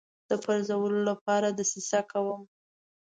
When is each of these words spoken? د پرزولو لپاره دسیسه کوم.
د 0.29 0.31
پرزولو 0.43 0.99
لپاره 1.09 1.47
دسیسه 1.59 1.99
کوم. 2.11 2.41